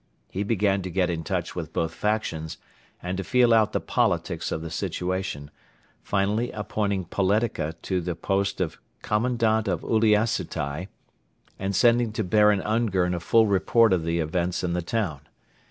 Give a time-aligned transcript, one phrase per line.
[0.31, 2.57] He began to get in touch with both factions
[3.03, 5.51] and to feel out the politics of the situation,
[6.01, 10.87] finally appointing Poletika to the post of Commandant of Uliassutai
[11.59, 15.19] and sending to Baron Ungern a full report of the events in the town.